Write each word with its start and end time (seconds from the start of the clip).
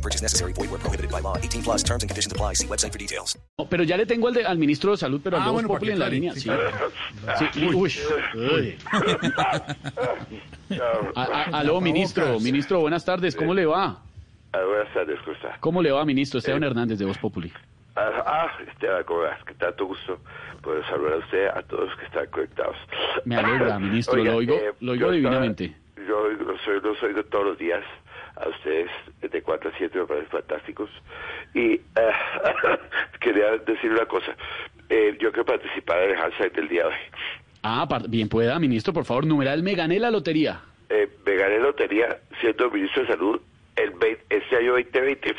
No 0.00 0.02
purchase 0.02 0.22
necessary. 0.22 0.54
Void 0.54 0.70
where 0.70 0.78
prohibited 0.80 1.10
by 1.10 1.20
law. 1.20 1.36
18 1.36 1.62
plus 1.62 1.82
terms 1.84 2.02
and 2.02 2.08
conditions 2.08 2.32
apply. 2.32 2.54
See 2.54 2.66
website 2.66 2.90
for 2.92 2.98
details. 2.98 3.36
No, 3.58 3.66
pero 3.68 3.84
ya 3.84 3.98
le 3.98 4.06
tengo 4.06 4.28
al, 4.28 4.34
de- 4.34 4.46
al 4.46 4.56
ministro 4.56 4.92
de 4.92 4.96
Salud, 4.96 5.20
pero 5.22 5.36
al 5.36 5.42
Ah, 5.42 5.46
Voz 5.46 5.52
bueno, 5.52 5.68
Populi 5.68 5.92
en 5.92 5.98
la 5.98 6.08
línea. 6.08 6.32
sí, 6.32 6.40
Sí. 6.40 6.50
Sí, 7.52 7.66
uy. 7.66 7.92
Uy. 8.34 8.78
A- 11.14 11.22
a- 11.22 11.58
aló, 11.58 11.80
ministro. 11.82 12.40
Ministro, 12.40 12.80
buenas 12.80 13.04
tardes. 13.04 13.36
¿Cómo 13.36 13.52
le 13.52 13.66
va? 13.66 14.00
Ah, 14.52 14.58
buenas 14.66 14.92
tardes, 14.94 15.18
¿cómo 15.20 15.36
está? 15.36 15.56
¿Cómo 15.60 15.82
le 15.82 15.90
va, 15.92 16.02
ministro? 16.06 16.38
Esteban 16.38 16.64
Hernández 16.64 16.98
de 16.98 17.04
Voz 17.04 17.18
Populi. 17.18 17.52
Ah, 17.96 18.22
ah, 18.24 18.46
Esteban, 18.72 19.04
¿cómo 19.04 19.20
vas? 19.20 19.44
Que 19.44 19.52
tanto 19.54 19.84
gusto 19.84 20.18
poder 20.62 20.82
saludar 20.86 21.12
a 21.14 21.16
usted, 21.18 21.46
a 21.48 21.62
todos 21.62 21.90
los 21.90 21.98
que 21.98 22.06
están 22.06 22.26
conectados. 22.28 22.76
Me 23.26 23.36
alegra, 23.36 23.78
ministro. 23.78 24.14
Oiga, 24.18 24.30
lo 24.32 24.38
oigo, 24.38 24.54
eh, 24.54 24.72
lo 24.80 24.92
oigo 24.92 25.12
yo 25.12 25.12
estaba- 25.12 25.12
divinamente. 25.12 25.76
yo 26.08 26.28
los 26.30 26.66
oigo, 26.66 26.88
los 26.88 27.02
oigo 27.02 27.22
todos 27.24 27.44
los 27.48 27.58
días 27.58 27.82
a 28.36 28.48
ustedes 28.48 28.90
de 29.20 29.42
4 29.42 29.70
a 29.70 29.78
7 29.78 29.98
me 29.98 30.06
parecen 30.06 30.30
fantásticos. 30.30 30.90
Y 31.54 31.72
eh, 31.74 31.80
quería 33.20 33.56
decir 33.58 33.90
una 33.90 34.06
cosa. 34.06 34.34
Eh, 34.88 35.16
yo 35.20 35.30
quiero 35.30 35.44
participar 35.44 36.02
en 36.02 36.10
el 36.10 36.16
Handshake 36.16 36.54
del 36.54 36.68
día 36.68 36.82
de 36.82 36.88
hoy. 36.88 36.94
Ah, 37.62 37.86
bien 38.08 38.28
pueda, 38.28 38.58
ministro, 38.58 38.92
por 38.92 39.04
favor. 39.04 39.26
Numeral, 39.26 39.62
me 39.62 39.74
gané 39.74 39.98
la 39.98 40.10
lotería. 40.10 40.62
Eh, 40.88 41.08
me 41.24 41.36
gané 41.36 41.58
lotería 41.58 42.18
siendo 42.40 42.70
ministro 42.70 43.02
de 43.02 43.08
Salud 43.08 43.40
el 44.00 44.16
20 44.16 44.36
este 44.36 44.56
año 44.56 44.72
2020. 44.72 45.34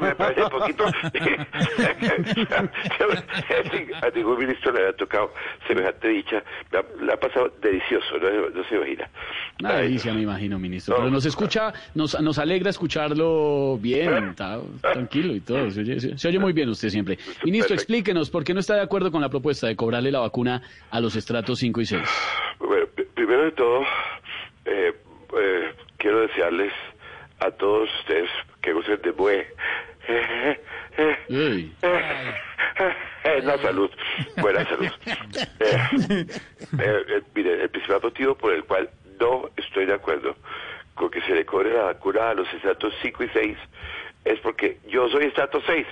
me 0.00 0.14
parece 0.14 0.50
poquito. 0.50 0.84
a 4.02 4.10
ningún 4.14 4.38
ministro 4.38 4.72
le 4.72 4.80
había 4.80 4.96
tocado 4.96 5.32
semejante 5.66 6.08
dicha. 6.08 6.42
La, 6.72 6.84
la 7.02 7.14
ha 7.14 7.16
pasado 7.16 7.52
delicioso, 7.60 8.18
no, 8.18 8.50
no 8.50 8.64
se 8.68 8.76
imagina. 8.76 9.08
Una 9.60 9.74
delicia, 9.76 10.12
me 10.12 10.22
imagino, 10.22 10.58
ministro. 10.58 10.94
No. 10.94 11.00
Pero 11.00 11.10
nos 11.10 11.24
escucha, 11.26 11.72
nos, 11.94 12.20
nos 12.20 12.38
alegra 12.38 12.70
escucharlo 12.70 13.78
bien, 13.80 14.28
está 14.30 14.58
tranquilo 14.80 15.34
y 15.34 15.40
todo. 15.40 15.70
Se 15.70 15.80
oye, 15.80 16.00
se- 16.00 16.18
se 16.18 16.28
oye 16.28 16.38
muy 16.38 16.52
bien 16.52 16.68
usted 16.68 16.88
siempre. 16.88 17.16
Ministro, 17.44 17.68
Perfecto. 17.68 17.74
explíquenos, 17.74 18.30
¿por 18.30 18.44
qué 18.44 18.54
no 18.54 18.60
está 18.60 18.74
de 18.74 18.82
acuerdo 18.82 19.10
con 19.10 19.20
la 19.20 19.28
propuesta 19.28 19.66
de 19.66 19.76
cobrarle 19.76 20.10
la 20.10 20.20
vacuna 20.20 20.62
a 20.90 21.00
los 21.00 21.16
estratos 21.16 21.58
5 21.58 21.80
y 21.80 21.86
6? 21.86 22.02
Bueno, 22.58 22.86
primero 23.14 23.44
de 23.44 23.52
todo, 23.52 23.82
eh, 24.64 24.92
eh, 25.38 25.72
quiero 25.98 26.20
desearles 26.20 26.72
a 27.44 27.50
todos 27.52 27.88
ustedes 28.00 28.30
que 28.62 28.72
gocen 28.72 29.00
de 29.02 29.10
buen. 29.12 29.44
Uy. 31.28 31.72
Eh, 33.24 33.40
la 33.42 33.56
salud, 33.58 33.90
buena 34.36 34.64
salud. 34.66 34.90
Eh, 35.60 35.78
eh, 36.00 36.26
eh, 36.78 37.22
mire, 37.34 37.62
el 37.62 37.70
principal 37.70 38.00
motivo 38.02 38.34
por 38.36 38.52
el 38.52 38.64
cual 38.64 38.90
no 39.20 39.48
estoy 39.56 39.86
de 39.86 39.94
acuerdo 39.94 40.36
con 40.94 41.10
que 41.10 41.20
se 41.22 41.34
le 41.34 41.44
cobre 41.46 41.72
la 41.72 41.84
vacuna 41.84 42.30
a 42.30 42.34
los 42.34 42.52
estratos 42.52 42.92
5 43.02 43.24
y 43.24 43.28
6 43.30 43.58
es 44.24 44.40
porque 44.40 44.78
yo 44.88 45.08
soy 45.08 45.24
estrato 45.26 45.60
6. 45.66 45.86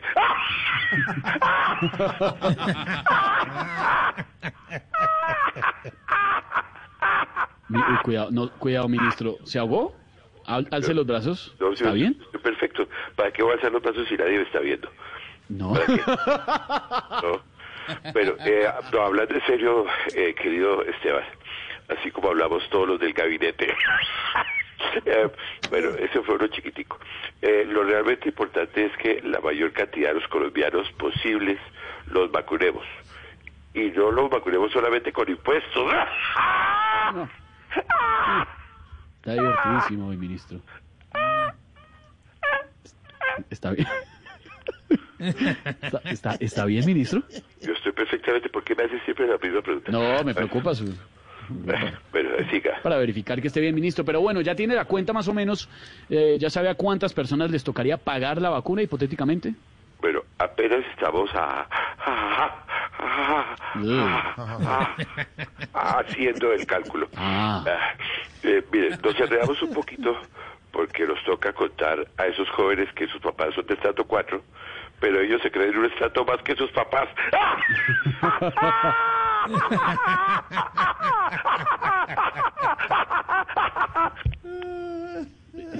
Mi- 7.69 7.78
uy, 7.78 7.97
cuidado, 8.05 8.31
no, 8.31 8.50
cuidado, 8.59 8.89
ministro. 8.89 9.37
¿Se 9.44 9.59
ahogó? 9.59 9.94
Al- 10.52 10.68
alce 10.70 10.94
los 10.94 11.06
brazos. 11.06 11.54
No, 11.58 11.72
¿Está 11.72 11.92
bien? 11.92 12.16
Perfecto. 12.42 12.86
¿Para 13.16 13.32
qué 13.32 13.42
voy 13.42 13.52
a 13.52 13.56
hacer 13.56 13.72
los 13.72 13.82
pasos 13.82 14.06
si 14.08 14.16
nadie 14.16 14.36
me 14.38 14.42
está 14.42 14.60
viendo? 14.60 14.88
No. 15.48 15.72
¿no? 17.22 17.42
Pero, 18.14 18.36
eh, 18.40 18.68
no, 18.92 19.02
hablando 19.02 19.34
en 19.34 19.44
serio, 19.46 19.86
eh, 20.14 20.34
querido 20.40 20.82
Esteban, 20.84 21.24
así 21.88 22.10
como 22.10 22.28
hablamos 22.28 22.62
todos 22.70 22.88
los 22.88 23.00
del 23.00 23.12
gabinete. 23.12 23.74
Eh, 25.06 25.28
bueno, 25.70 25.90
ese 25.90 26.20
fue 26.22 26.34
uno 26.34 26.48
chiquitico. 26.48 26.98
Eh, 27.40 27.64
lo 27.69 27.84
realmente 27.84 28.28
importante 28.28 28.86
es 28.86 28.96
que 28.98 29.22
la 29.22 29.40
mayor 29.40 29.72
cantidad 29.72 30.08
de 30.08 30.14
los 30.20 30.28
colombianos 30.28 30.90
posibles 30.98 31.58
los 32.10 32.30
vacunemos. 32.32 32.84
Y 33.74 33.90
no 33.92 34.10
los 34.10 34.28
vacunemos 34.28 34.72
solamente 34.72 35.12
con 35.12 35.30
impuestos. 35.30 35.92
Está 39.22 39.34
divertidísimo 39.34 40.09
hoy, 40.09 40.16
ministro. 40.16 40.59
¿Está 43.50 43.71
bien? 43.71 43.87
¿Está, 45.21 46.00
está, 46.10 46.34
está 46.41 46.65
bien, 46.65 46.84
ministro? 46.84 47.22
Yo 47.61 47.72
estoy 47.72 47.93
perfectamente. 47.93 48.49
¿Por 48.49 48.65
qué 48.65 48.75
me 48.75 48.82
hace 48.82 48.99
siempre 49.05 49.28
la 49.28 49.38
misma 49.38 49.62
pregunta? 49.62 49.93
No, 49.93 50.25
me 50.25 50.34
preocupa 50.34 50.75
su... 50.75 50.93
Bueno, 51.49 52.31
siga. 52.50 52.81
Para 52.82 52.97
verificar 52.97 53.41
que 53.41 53.47
esté 53.47 53.61
bien, 53.61 53.77
ministro. 53.77 54.05
Pero 54.05 54.21
bueno, 54.21 54.41
ya 54.41 54.56
tiene 54.56 54.75
la 54.75 54.87
cuenta 54.87 55.12
más 55.12 55.28
o 55.28 55.32
menos. 55.32 55.69
eh, 56.11 56.37
¿Ya 56.41 56.50
sabe 56.50 56.69
a 56.69 56.75
cuántas 56.75 57.12
personas 57.15 57.49
les 57.53 57.62
tocaría 57.62 57.99
pagar 57.99 58.43
la 58.43 58.50
vacuna 58.50 58.82
hipotéticamente? 58.82 59.55
Bueno, 60.00 60.22
apenas 60.38 60.84
estamos 60.93 61.31
a, 61.34 61.69
haciendo 65.72 66.53
el 66.53 66.66
cálculo. 66.66 67.09
Ah. 67.16 67.65
Eh, 68.44 68.62
mire, 68.72 68.91
nos 69.03 69.19
enredamos 69.19 69.60
un 69.62 69.72
poquito 69.72 70.16
porque 70.72 71.06
nos 71.06 71.22
toca 71.25 71.53
contar 71.53 72.06
a 72.16 72.26
esos 72.26 72.48
jóvenes 72.50 72.88
que 72.94 73.06
sus 73.08 73.20
papás 73.20 73.54
son 73.54 73.66
de 73.66 73.75
estrato 73.75 74.04
4, 74.04 74.42
pero 75.00 75.20
ellos 75.20 75.41
se 75.42 75.50
creen 75.50 75.76
un 75.76 75.84
estrato 75.86 76.25
más 76.25 76.42
que 76.42 76.54
sus 76.56 76.70
papás. 76.72 77.08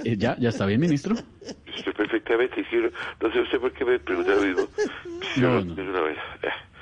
Eh, 0.05 0.15
¿Ya, 0.17 0.35
¿Ya 0.39 0.49
está 0.49 0.65
bien, 0.65 0.81
ministro? 0.81 1.15
Estoy 1.75 1.93
perfectamente, 1.93 2.63
sí, 2.69 2.77
no, 2.77 2.89
no 3.27 3.33
sé 3.33 3.39
usted 3.41 3.59
por 3.59 3.71
qué 3.73 3.85
me 3.85 3.99
pregunta 3.99 4.35
lo 4.35 4.41
mismo. 4.41 4.63
Sí, 5.33 5.41
No, 5.41 5.61
no. 5.63 6.07
Eh. 6.07 6.15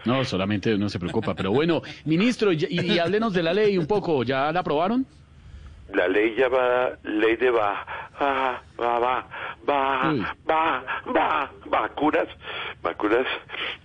No, 0.06 0.26
solamente 0.26 0.78
no 0.78 0.90
se 0.90 1.00
preocupa. 1.00 1.36
Pero 1.36 1.52
bueno, 1.52 1.82
ministro, 2.06 2.52
y, 2.52 2.66
y 2.70 3.00
háblenos 3.00 3.34
de 3.34 3.44
la 3.44 3.54
ley 3.54 3.78
un 3.78 3.86
poco. 3.86 4.24
¿Ya 4.24 4.52
la 4.52 4.62
aprobaron? 4.62 5.06
La 5.94 6.08
ley 6.08 6.36
llamada 6.36 6.98
ley 7.04 7.36
de 7.36 7.52
va, 7.52 7.86
va, 8.20 8.62
va, 8.80 9.00
va, 9.00 9.26
va, 9.68 10.14
va, 10.48 10.84
va, 11.16 11.52
vacunas, 11.66 12.28
vacunas, 12.82 13.28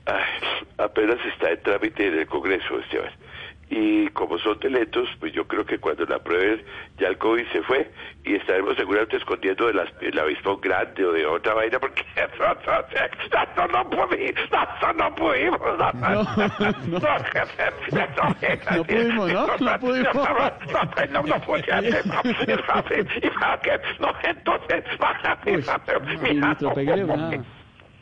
ay, 0.06 0.24
apenas 0.78 1.18
está 1.26 1.50
en 1.50 1.62
trámite 1.62 2.06
en 2.08 2.18
el 2.18 2.26
Congreso, 2.26 2.78
Esteban. 2.78 3.12
Y 3.68 4.06
como 4.10 4.38
son 4.38 4.58
de 4.60 4.70
lentos, 4.70 5.08
pues 5.18 5.32
yo 5.32 5.44
creo 5.46 5.66
que 5.66 5.78
cuando 5.78 6.04
la 6.04 6.16
aprueben 6.16 6.62
ya 6.98 7.08
el 7.08 7.18
COVID 7.18 7.46
se 7.50 7.62
fue 7.62 7.90
y 8.24 8.34
estaremos 8.36 8.76
seguramente 8.76 9.16
escondiendo 9.16 9.66
de 9.66 9.74
las, 9.74 9.88
el 10.00 10.16
avispón 10.18 10.60
grande 10.60 11.04
o 11.04 11.12
de 11.12 11.26
otra 11.26 11.54
vaina 11.54 11.80
porque 11.80 12.02
eso, 12.14 12.44
no 13.72 13.90
pudimos, 13.90 14.38
eso 14.38 14.92
no 14.92 15.14
pudimos. 15.14 15.60
No, 15.78 15.92
No, 16.86 18.76
No 18.76 18.84
pudimos, 18.84 19.32
¿no? 19.32 19.46
No 19.58 19.80
pudimos. 19.80 20.14
no, 20.14 21.22
no 21.22 21.36
no, 23.98 24.12
entonces, 24.22 24.86
ministro, 26.22 26.72
pégale 26.72 27.04
una, 27.04 27.30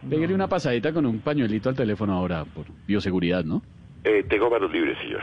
pégale 0.08 0.34
una 0.34 0.48
pasadita 0.48 0.92
con 0.92 1.06
un 1.06 1.20
pañuelito 1.20 1.70
al 1.70 1.76
teléfono 1.76 2.12
ahora 2.14 2.44
por 2.44 2.66
bioseguridad, 2.86 3.44
¿no? 3.44 3.62
Eh, 4.04 4.22
tengo 4.28 4.50
manos 4.50 4.70
libres, 4.70 4.98
señor. 4.98 5.22